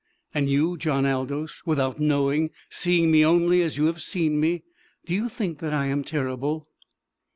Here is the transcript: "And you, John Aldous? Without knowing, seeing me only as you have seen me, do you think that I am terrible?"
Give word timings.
"And 0.33 0.49
you, 0.49 0.77
John 0.77 1.05
Aldous? 1.05 1.61
Without 1.63 1.99
knowing, 1.99 2.49
seeing 2.71 3.11
me 3.11 3.23
only 3.23 3.61
as 3.61 3.77
you 3.77 3.85
have 3.85 4.01
seen 4.01 4.39
me, 4.39 4.63
do 5.05 5.13
you 5.13 5.29
think 5.29 5.59
that 5.59 5.75
I 5.75 5.85
am 5.85 6.03
terrible?" 6.03 6.67